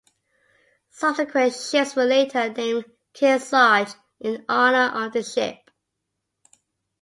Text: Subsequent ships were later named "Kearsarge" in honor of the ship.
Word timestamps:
Subsequent 0.89 1.53
ships 1.53 1.95
were 1.95 2.05
later 2.05 2.51
named 2.51 2.85
"Kearsarge" 3.13 3.93
in 4.19 4.43
honor 4.49 5.05
of 5.05 5.13
the 5.13 5.21
ship. 5.21 5.69